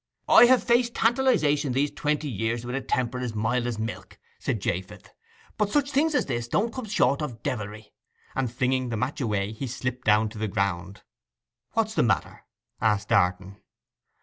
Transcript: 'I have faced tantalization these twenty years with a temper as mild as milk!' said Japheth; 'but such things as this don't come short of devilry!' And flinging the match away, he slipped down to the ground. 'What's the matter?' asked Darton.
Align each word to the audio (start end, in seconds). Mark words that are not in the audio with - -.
'I 0.27 0.45
have 0.47 0.63
faced 0.63 0.95
tantalization 0.95 1.73
these 1.73 1.91
twenty 1.91 2.27
years 2.27 2.65
with 2.65 2.73
a 2.73 2.81
temper 2.81 3.19
as 3.19 3.35
mild 3.35 3.67
as 3.67 3.77
milk!' 3.77 4.17
said 4.39 4.59
Japheth; 4.59 5.11
'but 5.59 5.69
such 5.69 5.91
things 5.91 6.15
as 6.15 6.25
this 6.25 6.47
don't 6.47 6.73
come 6.73 6.85
short 6.85 7.21
of 7.21 7.43
devilry!' 7.43 7.93
And 8.33 8.51
flinging 8.51 8.89
the 8.89 8.97
match 8.97 9.21
away, 9.21 9.51
he 9.51 9.67
slipped 9.67 10.05
down 10.05 10.29
to 10.29 10.39
the 10.39 10.47
ground. 10.47 11.03
'What's 11.73 11.93
the 11.93 12.01
matter?' 12.01 12.45
asked 12.81 13.09
Darton. 13.09 13.57